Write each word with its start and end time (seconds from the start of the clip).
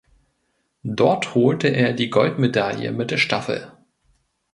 Dort 0.81 1.35
holte 1.35 1.67
er 1.67 1.93
die 1.93 2.09
Goldmedaille 2.09 2.91
mit 2.91 3.11
der 3.11 3.19
Staffel. 3.19 3.71